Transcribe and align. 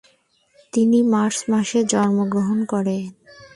তিনি 0.73 0.99
মার্চ 1.13 1.37
মাসে 1.51 1.79
জন্মগ্রহণ 1.83 2.59
করেন। 2.65 3.03